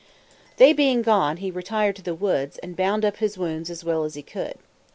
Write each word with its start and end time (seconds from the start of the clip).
They 0.57 0.73
being 0.73 1.03
gone, 1.03 1.37
he 1.37 1.51
retired 1.51 1.95
to 1.97 2.01
the 2.01 2.15
woods, 2.15 2.57
and 2.63 2.75
bound 2.75 3.05
up 3.05 3.17
his 3.17 3.37
wounds 3.37 3.69
as 3.69 3.83
well 3.83 4.03
as 4.03 4.15
he 4.15 4.23
could. 4.23 4.55